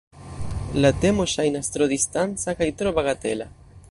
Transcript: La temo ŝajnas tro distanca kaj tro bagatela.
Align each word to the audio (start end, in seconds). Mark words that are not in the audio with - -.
La 0.83 0.89
temo 1.03 1.27
ŝajnas 1.33 1.69
tro 1.75 1.89
distanca 1.93 2.57
kaj 2.63 2.73
tro 2.81 2.97
bagatela. 2.99 3.51